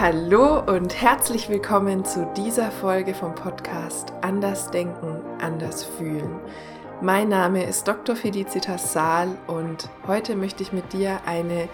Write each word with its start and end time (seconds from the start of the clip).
Hallo 0.00 0.60
und 0.60 0.98
herzlich 0.98 1.50
willkommen 1.50 2.06
zu 2.06 2.26
dieser 2.34 2.70
Folge 2.70 3.12
vom 3.12 3.34
Podcast 3.34 4.14
Anders 4.22 4.70
Denken, 4.70 5.20
Anders 5.38 5.84
Fühlen. 5.84 6.40
Mein 7.02 7.28
Name 7.28 7.64
ist 7.64 7.86
Dr. 7.86 8.16
Felicitas 8.16 8.94
Saal 8.94 9.36
und 9.46 9.90
heute 10.06 10.36
möchte 10.36 10.62
ich 10.62 10.72
mit 10.72 10.94
dir 10.94 11.20
eine 11.26 11.68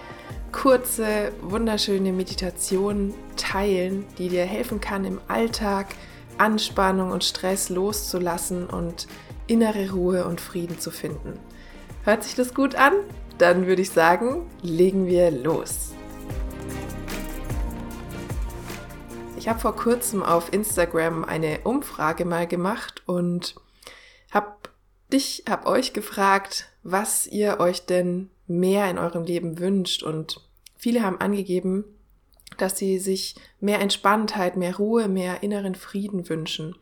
kurze, 0.50 1.30
wunderschöne 1.40 2.12
Meditation 2.12 3.14
teilen, 3.36 4.04
die 4.18 4.28
dir 4.28 4.44
helfen 4.44 4.80
kann, 4.80 5.04
im 5.04 5.20
Alltag 5.28 5.94
Anspannung 6.36 7.12
und 7.12 7.22
Stress 7.22 7.68
loszulassen 7.68 8.66
und 8.66 9.06
innere 9.46 9.92
Ruhe 9.92 10.26
und 10.26 10.40
Frieden 10.40 10.80
zu 10.80 10.90
finden. 10.90 11.38
Hört 12.02 12.24
sich 12.24 12.34
das 12.34 12.54
gut 12.54 12.74
an? 12.74 12.92
Dann 13.38 13.68
würde 13.68 13.82
ich 13.82 13.90
sagen, 13.90 14.50
legen 14.62 15.06
wir 15.06 15.30
los. 15.30 15.95
Ich 19.36 19.48
habe 19.48 19.60
vor 19.60 19.76
kurzem 19.76 20.22
auf 20.22 20.52
Instagram 20.52 21.24
eine 21.24 21.60
Umfrage 21.64 22.24
mal 22.24 22.46
gemacht 22.46 23.02
und 23.06 23.54
habe 24.30 24.54
dich, 25.12 25.44
habe 25.48 25.66
euch 25.66 25.92
gefragt, 25.92 26.70
was 26.82 27.26
ihr 27.26 27.60
euch 27.60 27.84
denn 27.84 28.30
mehr 28.46 28.90
in 28.90 28.98
eurem 28.98 29.24
Leben 29.24 29.58
wünscht 29.58 30.02
und 30.02 30.40
viele 30.76 31.02
haben 31.02 31.20
angegeben, 31.20 31.84
dass 32.56 32.78
sie 32.78 32.98
sich 32.98 33.34
mehr 33.60 33.80
Entspanntheit, 33.80 34.56
mehr 34.56 34.76
Ruhe, 34.76 35.06
mehr 35.06 35.42
inneren 35.42 35.74
Frieden 35.74 36.28
wünschen. 36.28 36.74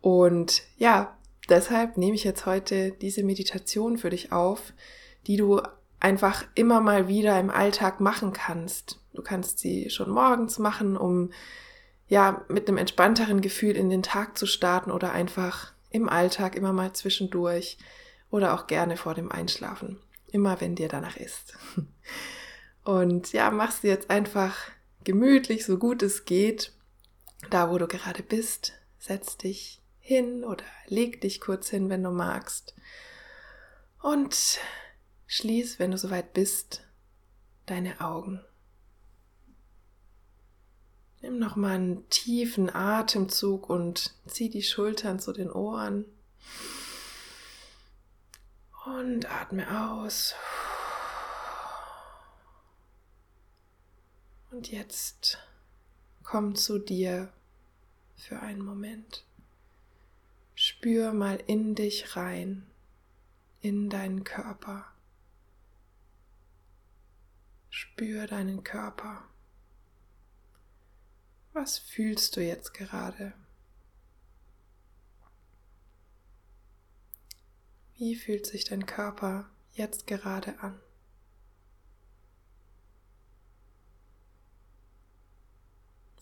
Und 0.00 0.62
ja, 0.78 1.16
deshalb 1.48 1.96
nehme 1.96 2.16
ich 2.16 2.24
jetzt 2.24 2.44
heute 2.44 2.90
diese 2.90 3.22
Meditation 3.22 3.98
für 3.98 4.10
dich 4.10 4.32
auf, 4.32 4.72
die 5.26 5.36
du 5.36 5.62
einfach 6.00 6.44
immer 6.54 6.80
mal 6.80 7.08
wieder 7.08 7.38
im 7.40 7.50
Alltag 7.50 8.00
machen 8.00 8.32
kannst. 8.32 9.00
Du 9.14 9.22
kannst 9.22 9.58
sie 9.58 9.90
schon 9.90 10.10
morgens 10.10 10.58
machen, 10.58 10.96
um 10.96 11.30
ja, 12.06 12.44
mit 12.48 12.68
einem 12.68 12.78
entspannteren 12.78 13.40
Gefühl 13.40 13.76
in 13.76 13.90
den 13.90 14.02
Tag 14.02 14.38
zu 14.38 14.46
starten 14.46 14.90
oder 14.90 15.12
einfach 15.12 15.72
im 15.90 16.08
Alltag 16.08 16.56
immer 16.56 16.72
mal 16.72 16.92
zwischendurch 16.92 17.78
oder 18.30 18.54
auch 18.54 18.66
gerne 18.66 18.96
vor 18.96 19.14
dem 19.14 19.30
Einschlafen. 19.30 19.98
Immer 20.30 20.60
wenn 20.60 20.74
dir 20.74 20.88
danach 20.88 21.16
ist. 21.16 21.56
Und 22.84 23.32
ja, 23.32 23.50
machst 23.50 23.84
du 23.84 23.88
jetzt 23.88 24.08
einfach 24.08 24.56
gemütlich, 25.04 25.66
so 25.66 25.78
gut 25.78 26.02
es 26.02 26.24
geht, 26.24 26.72
da 27.50 27.70
wo 27.70 27.78
du 27.78 27.86
gerade 27.86 28.22
bist. 28.22 28.72
Setz 28.98 29.36
dich 29.36 29.82
hin 30.00 30.44
oder 30.44 30.64
leg 30.86 31.20
dich 31.20 31.40
kurz 31.40 31.68
hin, 31.68 31.90
wenn 31.90 32.02
du 32.02 32.10
magst. 32.10 32.74
Und 34.00 34.58
schließ, 35.28 35.78
wenn 35.78 35.92
du 35.92 35.98
soweit 35.98 36.32
bist, 36.32 36.82
deine 37.66 38.00
Augen. 38.00 38.40
Nimm 41.20 41.38
nochmal 41.38 41.76
einen 41.76 42.08
tiefen 42.10 42.74
Atemzug 42.74 43.68
und 43.68 44.14
zieh 44.26 44.50
die 44.50 44.62
Schultern 44.62 45.20
zu 45.20 45.32
den 45.32 45.50
Ohren. 45.50 46.04
Und 48.86 49.30
atme 49.30 49.90
aus. 49.90 50.34
Und 54.50 54.70
jetzt 54.70 55.38
komm 56.22 56.54
zu 56.54 56.78
dir 56.78 57.30
für 58.16 58.40
einen 58.40 58.64
Moment. 58.64 59.24
Spür 60.54 61.12
mal 61.12 61.36
in 61.46 61.74
dich 61.74 62.16
rein, 62.16 62.66
in 63.60 63.90
deinen 63.90 64.24
Körper. 64.24 64.86
Spür 67.70 68.26
deinen 68.26 68.64
Körper. 68.64 69.24
Was 71.52 71.78
fühlst 71.78 72.36
du 72.36 72.40
jetzt 72.42 72.74
gerade? 72.74 73.32
Wie 77.96 78.14
fühlt 78.14 78.46
sich 78.46 78.64
dein 78.64 78.86
Körper 78.86 79.50
jetzt 79.72 80.06
gerade 80.06 80.58
an? 80.60 80.78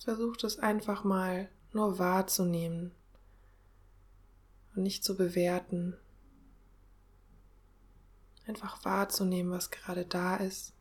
Versuch 0.07 0.37
es 0.45 0.61
einfach 0.61 1.03
mal 1.03 1.51
nur 1.73 1.99
wahrzunehmen 1.99 2.93
und 4.77 4.85
nicht 4.85 5.03
zu 5.03 5.17
bewerten. 5.17 5.97
Einfach 8.47 8.85
wahrzunehmen, 8.85 9.51
was 9.51 9.73
gerade 9.73 10.07
da 10.07 10.37
ist. 10.37 10.76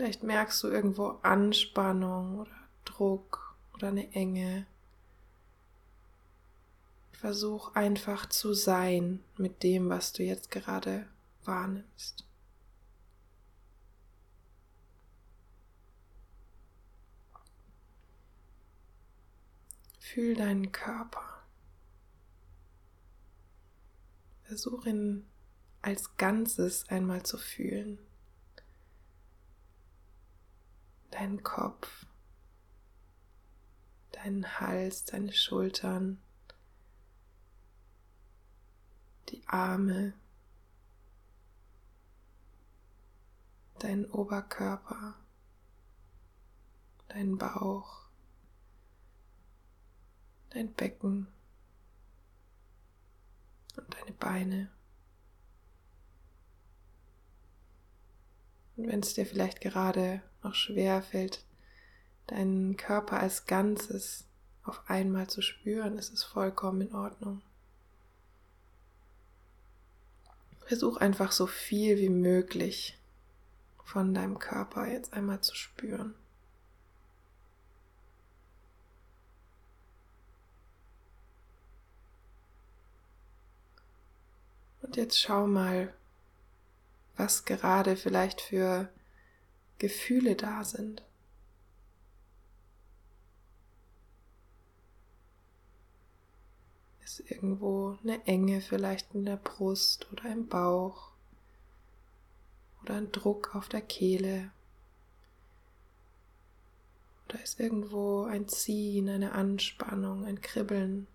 Vielleicht 0.00 0.22
merkst 0.22 0.62
du 0.62 0.68
irgendwo 0.68 1.18
Anspannung 1.20 2.38
oder 2.38 2.56
Druck 2.86 3.54
oder 3.74 3.88
eine 3.88 4.10
Enge. 4.14 4.66
Versuch 7.12 7.74
einfach 7.74 8.26
zu 8.26 8.54
sein 8.54 9.22
mit 9.36 9.62
dem, 9.62 9.90
was 9.90 10.14
du 10.14 10.22
jetzt 10.22 10.50
gerade 10.50 11.06
wahrnimmst. 11.44 12.24
Fühl 19.98 20.34
deinen 20.34 20.72
Körper. 20.72 21.42
Versuch 24.44 24.86
ihn 24.86 25.26
als 25.82 26.16
Ganzes 26.16 26.88
einmal 26.88 27.22
zu 27.22 27.36
fühlen 27.36 27.98
deinen 31.10 31.42
Kopf, 31.42 32.06
deinen 34.12 34.60
Hals, 34.60 35.04
deine 35.04 35.32
Schultern, 35.32 36.20
die 39.28 39.46
Arme, 39.46 40.14
deinen 43.78 44.06
Oberkörper, 44.06 45.14
deinen 47.08 47.38
Bauch, 47.38 48.06
dein 50.50 50.72
Becken 50.74 51.26
und 53.76 53.94
deine 53.94 54.12
Beine. 54.12 54.70
Und 58.76 58.88
wenn 58.88 59.00
es 59.00 59.14
dir 59.14 59.26
vielleicht 59.26 59.60
gerade 59.60 60.22
noch 60.42 60.54
schwer 60.54 61.02
fällt, 61.02 61.44
deinen 62.26 62.76
Körper 62.76 63.20
als 63.20 63.46
Ganzes 63.46 64.24
auf 64.64 64.82
einmal 64.88 65.28
zu 65.28 65.42
spüren, 65.42 65.98
ist 65.98 66.12
es 66.12 66.22
vollkommen 66.22 66.82
in 66.82 66.94
Ordnung. 66.94 67.42
Versuch 70.66 70.98
einfach 70.98 71.32
so 71.32 71.46
viel 71.46 71.98
wie 71.98 72.08
möglich 72.08 72.96
von 73.84 74.14
deinem 74.14 74.38
Körper 74.38 74.86
jetzt 74.86 75.12
einmal 75.12 75.40
zu 75.40 75.56
spüren. 75.56 76.14
Und 84.82 84.96
jetzt 84.96 85.20
schau 85.20 85.46
mal, 85.46 85.92
was 87.20 87.44
gerade 87.44 87.96
vielleicht 87.96 88.40
für 88.40 88.88
Gefühle 89.76 90.36
da 90.36 90.64
sind. 90.64 91.02
Ist 97.04 97.20
irgendwo 97.30 97.98
eine 98.02 98.26
Enge 98.26 98.62
vielleicht 98.62 99.14
in 99.14 99.26
der 99.26 99.36
Brust 99.36 100.10
oder 100.10 100.32
im 100.32 100.48
Bauch 100.48 101.10
oder 102.82 102.94
ein 102.94 103.12
Druck 103.12 103.54
auf 103.54 103.68
der 103.68 103.82
Kehle. 103.82 104.50
Oder 107.28 107.42
ist 107.42 107.60
irgendwo 107.60 108.24
ein 108.24 108.48
Ziehen, 108.48 109.10
eine 109.10 109.32
Anspannung, 109.32 110.24
ein 110.24 110.40
Kribbeln. 110.40 111.06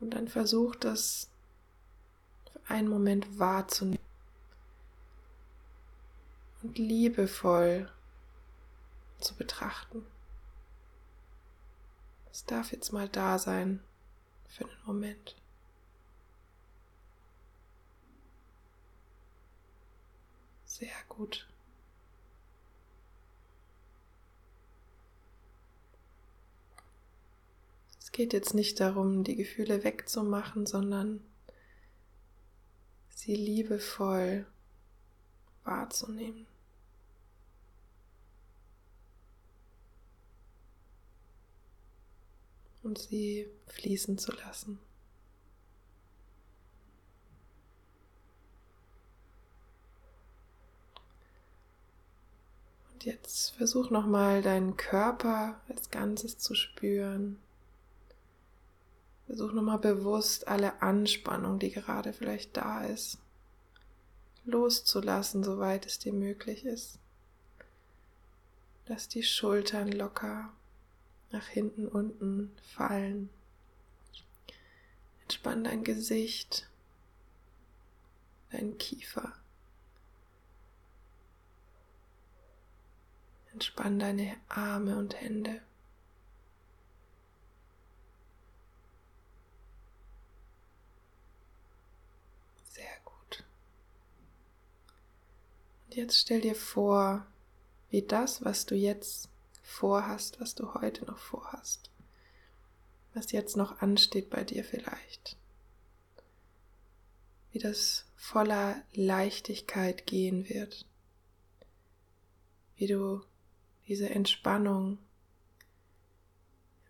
Und 0.00 0.10
dann 0.10 0.28
versucht 0.28 0.84
das 0.84 1.30
einen 2.68 2.88
Moment 2.88 3.38
wahrzunehmen 3.38 3.98
und 6.62 6.78
liebevoll 6.78 7.90
zu 9.20 9.34
betrachten. 9.34 10.04
Es 12.30 12.44
darf 12.44 12.72
jetzt 12.72 12.92
mal 12.92 13.08
da 13.08 13.38
sein 13.38 13.80
für 14.48 14.64
einen 14.64 14.84
Moment. 14.84 15.36
Sehr 20.64 20.88
gut. 21.08 21.48
Es 27.98 28.12
geht 28.12 28.32
jetzt 28.32 28.54
nicht 28.54 28.80
darum, 28.80 29.24
die 29.24 29.36
Gefühle 29.36 29.84
wegzumachen, 29.84 30.66
sondern 30.66 31.22
sie 33.26 33.34
liebevoll 33.34 34.46
wahrzunehmen. 35.64 36.46
Und 42.84 42.98
sie 42.98 43.48
fließen 43.66 44.16
zu 44.16 44.30
lassen. 44.30 44.78
Und 52.92 53.04
jetzt 53.04 53.50
versuch 53.56 53.90
nochmal 53.90 54.40
deinen 54.40 54.76
Körper 54.76 55.60
als 55.68 55.90
Ganzes 55.90 56.38
zu 56.38 56.54
spüren. 56.54 57.40
Versuch 59.26 59.52
nochmal 59.52 59.78
bewusst 59.78 60.46
alle 60.46 60.80
Anspannung, 60.82 61.58
die 61.58 61.70
gerade 61.70 62.12
vielleicht 62.12 62.56
da 62.56 62.84
ist, 62.84 63.18
loszulassen, 64.44 65.42
soweit 65.42 65.84
es 65.84 65.98
dir 65.98 66.12
möglich 66.12 66.64
ist. 66.64 66.98
Lass 68.86 69.08
die 69.08 69.24
Schultern 69.24 69.90
locker 69.90 70.52
nach 71.32 71.46
hinten 71.48 71.88
unten 71.88 72.56
fallen. 72.62 73.28
Entspann 75.22 75.64
dein 75.64 75.82
Gesicht, 75.82 76.68
dein 78.52 78.78
Kiefer. 78.78 79.32
Entspann 83.52 83.98
deine 83.98 84.36
Arme 84.48 84.96
und 84.96 85.20
Hände. 85.20 85.60
Jetzt 95.96 96.18
stell 96.18 96.42
dir 96.42 96.54
vor, 96.54 97.26
wie 97.90 98.02
das, 98.02 98.44
was 98.44 98.66
du 98.66 98.74
jetzt 98.74 99.28
vorhast, 99.62 100.40
was 100.40 100.54
du 100.54 100.74
heute 100.74 101.06
noch 101.06 101.18
vorhast, 101.18 101.90
was 103.14 103.32
jetzt 103.32 103.56
noch 103.56 103.80
ansteht 103.80 104.28
bei 104.28 104.44
dir 104.44 104.62
vielleicht, 104.62 105.36
wie 107.52 107.58
das 107.58 108.04
voller 108.16 108.82
Leichtigkeit 108.92 110.06
gehen 110.06 110.48
wird, 110.48 110.84
wie 112.76 112.86
du 112.86 113.22
diese 113.88 114.10
Entspannung 114.10 114.98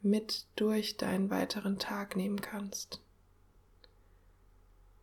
mit 0.02 0.46
durch 0.56 0.96
deinen 0.96 1.30
weiteren 1.30 1.78
Tag 1.78 2.16
nehmen 2.16 2.40
kannst. 2.40 3.00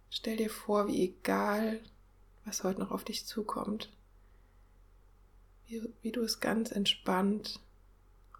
Stell 0.10 0.38
dir 0.38 0.50
vor, 0.50 0.88
wie 0.88 1.04
egal 1.04 1.82
was 2.46 2.64
heute 2.64 2.80
noch 2.80 2.92
auf 2.92 3.04
dich 3.04 3.26
zukommt. 3.26 3.92
Wie, 5.68 5.82
wie 6.02 6.12
du 6.12 6.22
es 6.22 6.40
ganz 6.40 6.72
entspannt 6.72 7.60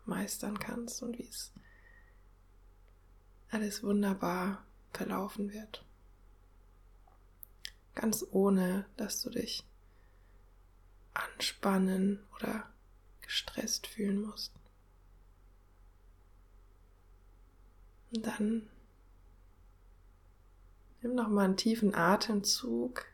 meistern 0.06 0.60
kannst 0.60 1.02
und 1.02 1.18
wie 1.18 1.28
es 1.28 1.52
alles 3.50 3.84
wunderbar 3.84 4.66
verlaufen 4.92 5.54
wird. 5.54 5.86
Ganz 7.96 8.26
ohne, 8.32 8.86
dass 8.98 9.22
du 9.22 9.30
dich 9.30 9.64
anspannen 11.14 12.20
oder 12.36 12.68
gestresst 13.22 13.88
fühlen 13.88 14.22
musst. 14.22 14.52
Und 18.14 18.26
dann 18.26 18.70
nimm 21.02 21.16
noch 21.16 21.30
mal 21.30 21.46
einen 21.46 21.58
tiefen 21.58 21.94
Atemzug 21.94 23.06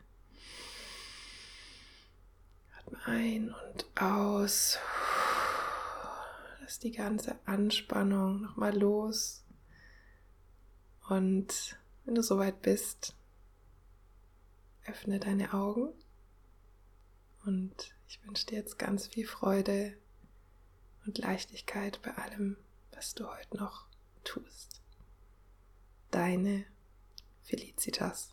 ein 3.10 3.52
und 3.52 3.86
aus. 4.00 4.78
Lass 6.60 6.78
die 6.78 6.92
ganze 6.92 7.36
Anspannung 7.44 8.42
nochmal 8.42 8.76
los. 8.78 9.44
Und 11.08 11.76
wenn 12.04 12.14
du 12.14 12.22
soweit 12.22 12.62
bist, 12.62 13.16
öffne 14.86 15.18
deine 15.18 15.52
Augen. 15.52 15.92
Und 17.44 17.94
ich 18.06 18.24
wünsche 18.24 18.46
dir 18.46 18.58
jetzt 18.58 18.78
ganz 18.78 19.08
viel 19.08 19.26
Freude 19.26 19.96
und 21.04 21.18
Leichtigkeit 21.18 22.00
bei 22.02 22.14
allem, 22.14 22.56
was 22.92 23.14
du 23.14 23.28
heute 23.28 23.56
noch 23.56 23.88
tust. 24.22 24.80
Deine 26.12 26.64
Felicitas. 27.42 28.32